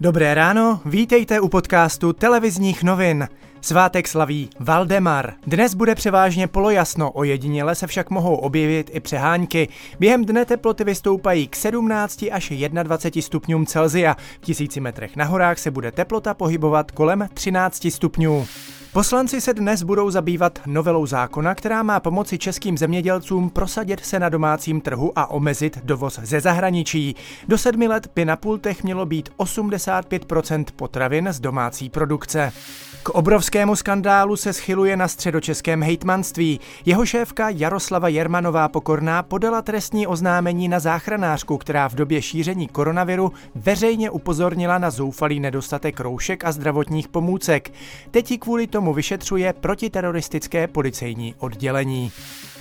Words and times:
Dobré 0.00 0.34
ráno, 0.34 0.80
vítejte 0.84 1.40
u 1.40 1.48
podcastu 1.48 2.12
televizních 2.12 2.82
novin. 2.82 3.28
Svátek 3.60 4.08
slaví 4.08 4.50
Valdemar. 4.60 5.32
Dnes 5.46 5.74
bude 5.74 5.94
převážně 5.94 6.46
polojasno, 6.46 7.10
ojediněle 7.10 7.74
se 7.74 7.86
však 7.86 8.10
mohou 8.10 8.34
objevit 8.34 8.90
i 8.94 9.00
přehánky. 9.00 9.68
Během 10.00 10.24
dne 10.24 10.44
teploty 10.44 10.84
vystoupají 10.84 11.48
k 11.48 11.56
17 11.56 12.24
až 12.32 12.52
21 12.82 13.22
stupňům 13.22 13.66
Celzia. 13.66 14.16
V 14.40 14.44
tisíci 14.44 14.80
metrech 14.80 15.16
na 15.16 15.24
horách 15.24 15.58
se 15.58 15.70
bude 15.70 15.92
teplota 15.92 16.34
pohybovat 16.34 16.90
kolem 16.90 17.28
13 17.34 17.86
stupňů. 17.90 18.46
Poslanci 18.92 19.40
se 19.40 19.54
dnes 19.54 19.82
budou 19.82 20.10
zabývat 20.10 20.58
novelou 20.66 21.06
zákona, 21.06 21.54
která 21.54 21.82
má 21.82 22.00
pomoci 22.00 22.38
českým 22.38 22.78
zemědělcům 22.78 23.50
prosadit 23.50 24.04
se 24.04 24.18
na 24.18 24.28
domácím 24.28 24.80
trhu 24.80 25.12
a 25.16 25.30
omezit 25.30 25.78
dovoz 25.84 26.18
ze 26.22 26.40
zahraničí. 26.40 27.16
Do 27.48 27.58
sedmi 27.58 27.88
let 27.88 28.10
by 28.14 28.24
na 28.24 28.36
pultech 28.36 28.84
mělo 28.84 29.06
být 29.06 29.28
85% 29.38 30.64
potravin 30.76 31.28
z 31.30 31.40
domácí 31.40 31.90
produkce. 31.90 32.52
K 33.02 33.08
obrovskému 33.08 33.76
skandálu 33.76 34.36
se 34.36 34.52
schyluje 34.52 34.96
na 34.96 35.08
středočeském 35.08 35.82
hejtmanství. 35.82 36.60
Jeho 36.84 37.06
šéfka 37.06 37.48
Jaroslava 37.48 38.08
Jermanová 38.08 38.68
Pokorná 38.68 39.22
podala 39.22 39.62
trestní 39.62 40.06
oznámení 40.06 40.68
na 40.68 40.80
záchranářku, 40.80 41.58
která 41.58 41.88
v 41.88 41.94
době 41.94 42.22
šíření 42.22 42.68
koronaviru 42.68 43.32
veřejně 43.54 44.10
upozornila 44.10 44.78
na 44.78 44.90
zoufalý 44.90 45.40
nedostatek 45.40 46.00
roušek 46.00 46.44
a 46.44 46.52
zdravotních 46.52 47.08
pomůcek. 47.08 47.72
Teď 48.10 48.40
kvůli 48.40 48.66
tomu 48.66 48.77
vyšetřuje 48.92 49.52
protiteroristické 49.52 50.66
policejní 50.66 51.34
oddělení. 51.38 52.12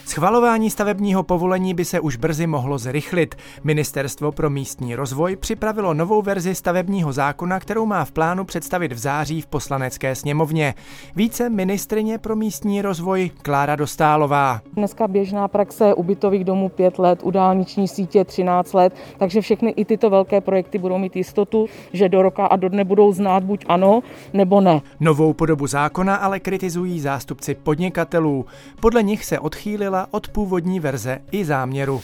Schvalování 0.08 0.70
stavebního 0.70 1.24
povolení 1.24 1.74
by 1.74 1.86
se 1.86 2.00
už 2.00 2.16
brzy 2.16 2.48
mohlo 2.48 2.78
zrychlit. 2.78 3.36
Ministerstvo 3.64 4.32
pro 4.32 4.50
místní 4.50 4.96
rozvoj 4.96 5.36
připravilo 5.36 5.94
novou 5.94 6.22
verzi 6.22 6.56
stavebního 6.56 7.14
zákona, 7.14 7.60
kterou 7.60 7.86
má 7.86 8.06
v 8.06 8.12
plánu 8.12 8.46
představit 8.46 8.92
v 8.92 8.98
září 8.98 9.42
v 9.42 9.48
poslanecké 9.48 10.16
sněmovně. 10.16 10.74
Více 11.16 11.50
ministrině 11.50 12.18
pro 12.18 12.36
místní 12.36 12.82
rozvoj 12.82 13.32
Klára 13.42 13.76
Dostálová. 13.76 14.62
Dneska 14.74 15.08
běžná 15.08 15.48
praxe 15.48 15.94
ubytových 15.94 16.44
domů 16.44 16.70
5 16.70 17.00
let, 17.00 17.20
u 17.24 17.32
dálniční 17.32 17.88
sítě 17.88 18.26
13 18.26 18.74
let, 18.74 18.94
takže 19.18 19.42
všechny 19.42 19.70
i 19.70 19.86
tyto 19.86 20.10
velké 20.10 20.42
projekty 20.42 20.78
budou 20.78 20.98
mít 20.98 21.16
jistotu, 21.16 21.68
že 21.94 22.10
do 22.10 22.22
roka 22.22 22.46
a 22.46 22.56
do 22.56 22.70
dne 22.70 22.84
budou 22.84 23.14
znát 23.14 23.44
buď 23.44 23.66
ano 23.68 24.02
nebo 24.34 24.62
ne. 24.62 24.82
Novou 25.00 25.34
podobu 25.34 25.68
zákona 25.68 26.16
ale 26.16 26.40
kritizují 26.40 27.00
zástupci 27.00 27.56
podnikatelů. 27.56 28.46
Podle 28.80 29.04
nich 29.04 29.26
se 29.26 29.40
odchýlila 29.40 29.97
odchýlila 29.98 30.08
od 30.12 30.28
původní 30.28 30.80
verze 30.80 31.20
i 31.32 31.46
záměru. 31.46 32.02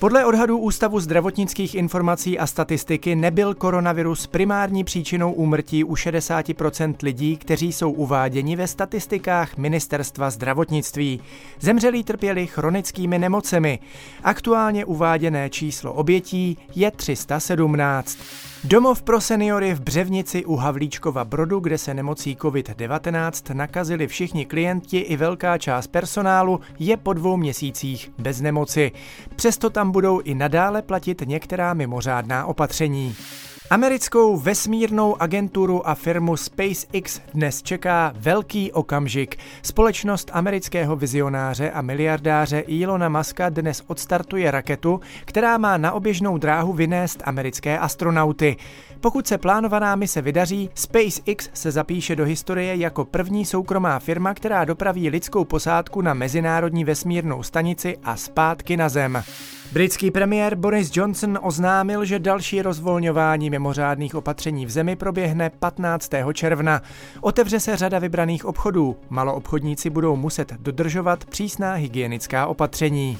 Podle 0.00 0.24
odhadů 0.24 0.58
Ústavu 0.58 1.00
zdravotnických 1.00 1.74
informací 1.74 2.38
a 2.38 2.46
statistiky 2.46 3.16
nebyl 3.16 3.54
koronavirus 3.54 4.26
primární 4.26 4.84
příčinou 4.84 5.32
úmrtí 5.32 5.84
u 5.84 5.94
60% 5.94 6.94
lidí, 7.02 7.36
kteří 7.36 7.72
jsou 7.72 7.90
uváděni 7.90 8.56
ve 8.56 8.66
statistikách 8.66 9.56
Ministerstva 9.56 10.30
zdravotnictví. 10.30 11.20
Zemřelí 11.60 12.04
trpěli 12.04 12.46
chronickými 12.46 13.18
nemocemi. 13.18 13.78
Aktuálně 14.24 14.84
uváděné 14.84 15.50
číslo 15.50 15.92
obětí 15.92 16.58
je 16.74 16.90
317. 16.90 18.18
Domov 18.64 19.02
pro 19.02 19.20
seniory 19.20 19.74
v 19.74 19.80
Břevnici 19.80 20.44
u 20.44 20.56
Havlíčkova 20.56 21.24
Brodu, 21.24 21.60
kde 21.60 21.78
se 21.78 21.94
nemocí 21.94 22.36
COVID-19 22.36 23.54
nakazili 23.54 24.06
všichni 24.06 24.46
klienti 24.46 24.98
i 24.98 25.16
velká 25.16 25.58
část 25.58 25.86
personálu, 25.86 26.60
je 26.78 26.96
po 26.96 27.12
dvou 27.12 27.36
měsících 27.36 28.10
bez 28.18 28.40
nemoci. 28.40 28.92
Přesto 29.36 29.70
tam 29.70 29.87
budou 29.92 30.20
i 30.20 30.34
nadále 30.34 30.82
platit 30.82 31.22
některá 31.26 31.74
mimořádná 31.74 32.46
opatření. 32.46 33.16
Americkou 33.70 34.36
vesmírnou 34.36 35.22
agenturu 35.22 35.88
a 35.88 35.94
firmu 35.94 36.36
SpaceX 36.36 37.20
dnes 37.34 37.62
čeká 37.62 38.12
velký 38.16 38.72
okamžik. 38.72 39.36
Společnost 39.62 40.30
amerického 40.32 40.96
vizionáře 40.96 41.70
a 41.70 41.82
miliardáře 41.82 42.64
Elona 42.82 43.08
Muska 43.08 43.48
dnes 43.48 43.82
odstartuje 43.86 44.50
raketu, 44.50 45.00
která 45.24 45.58
má 45.58 45.76
na 45.76 45.92
oběžnou 45.92 46.38
dráhu 46.38 46.72
vynést 46.72 47.22
americké 47.24 47.78
astronauty. 47.78 48.56
Pokud 49.00 49.26
se 49.26 49.38
plánovaná 49.38 49.96
mise 49.96 50.22
vydaří, 50.22 50.70
SpaceX 50.74 51.50
se 51.52 51.70
zapíše 51.70 52.16
do 52.16 52.24
historie 52.24 52.76
jako 52.76 53.04
první 53.04 53.44
soukromá 53.44 53.98
firma, 53.98 54.34
která 54.34 54.64
dopraví 54.64 55.10
lidskou 55.10 55.44
posádku 55.44 56.00
na 56.00 56.14
mezinárodní 56.14 56.84
vesmírnou 56.84 57.42
stanici 57.42 57.96
a 58.04 58.16
zpátky 58.16 58.76
na 58.76 58.88
Zem. 58.88 59.22
Britský 59.72 60.10
premiér 60.10 60.54
Boris 60.54 60.96
Johnson 60.96 61.38
oznámil, 61.42 62.04
že 62.04 62.18
další 62.18 62.62
rozvolňování 62.62 63.50
mimořádných 63.50 64.14
opatření 64.14 64.66
v 64.66 64.70
zemi 64.70 64.96
proběhne 64.96 65.50
15. 65.50 66.10
června. 66.32 66.82
Otevře 67.20 67.60
se 67.60 67.76
řada 67.76 67.98
vybraných 67.98 68.44
obchodů. 68.44 68.96
Maloobchodníci 69.10 69.90
budou 69.90 70.16
muset 70.16 70.52
dodržovat 70.60 71.24
přísná 71.24 71.74
hygienická 71.74 72.46
opatření. 72.46 73.18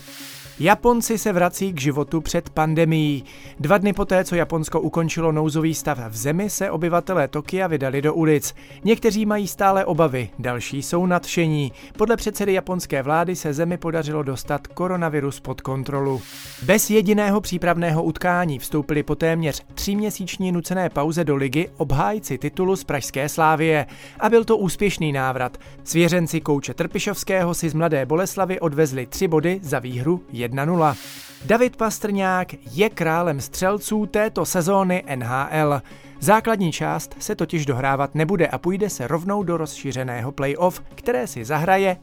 Japonci 0.61 1.19
se 1.19 1.33
vrací 1.33 1.73
k 1.73 1.81
životu 1.81 2.21
před 2.21 2.51
pandemií. 2.51 3.25
Dva 3.61 3.79
dny 3.79 3.93
poté, 3.93 4.25
co 4.25 4.35
Japonsko 4.35 4.81
ukončilo 4.81 5.33
nouzový 5.33 5.75
stav 5.75 5.99
v 6.09 6.17
zemi, 6.17 6.51
se 6.51 6.71
obyvatelé 6.71 7.29
Tokia 7.29 7.67
vydali 7.67 8.03
do 8.03 8.15
ulic. 8.15 8.55
Někteří 8.85 9.27
mají 9.27 9.49
stále 9.49 9.85
obavy, 9.85 10.31
další 10.39 10.83
jsou 10.83 11.07
nadšení. 11.07 11.73
Podle 11.97 12.17
předsedy 12.17 12.53
japonské 12.53 13.03
vlády 13.03 13.37
se 13.37 13.55
zemi 13.55 13.77
podařilo 13.77 14.23
dostat 14.23 14.67
koronavirus 14.67 15.41
pod 15.41 15.61
kontrolu. 15.61 16.21
Bez 16.63 16.91
jediného 16.91 17.41
přípravného 17.41 18.03
utkání 18.03 18.59
vstoupili 18.59 19.03
po 19.03 19.15
téměř 19.15 19.63
tříměsíční 19.75 20.53
nucené 20.53 20.91
pauze 20.91 21.25
do 21.25 21.37
ligy 21.37 21.69
obhájci 21.77 22.39
titulu 22.39 22.77
z 22.77 22.85
Pražské 22.85 23.29
slávie. 23.29 23.87
A 24.21 24.29
byl 24.29 24.45
to 24.45 24.57
úspěšný 24.57 25.13
návrat. 25.13 25.59
Svěřenci 25.85 26.41
kouče 26.41 26.75
Trpišovského 26.75 27.55
si 27.55 27.69
z 27.69 27.75
Mladé 27.75 28.07
Boleslavy 28.07 28.61
odvezli 28.61 29.07
tři 29.07 29.29
body 29.29 29.61
za 29.63 29.79
výhru 29.79 30.23
1-0. 30.51 30.97
David 31.45 31.77
Pastrňák 31.77 32.49
je 32.73 32.91
králem 32.91 33.41
střelců 33.41 34.07
této 34.07 34.47
sezóny 34.47 35.05
NHL. 35.17 35.83
Základní 36.21 36.73
část 36.73 37.15
se 37.19 37.35
totiž 37.35 37.67
dohrávat 37.67 38.15
nebude 38.15 38.47
a 38.47 38.59
půjde 38.59 38.91
se 38.91 39.07
rovnou 39.07 39.43
do 39.43 39.57
rozšířeného 39.57 40.33
playoff, 40.33 40.83
které 40.95 41.27
si 41.27 41.45
zahraje 41.45 41.97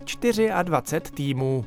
24 0.63 1.11
týmů. 1.15 1.65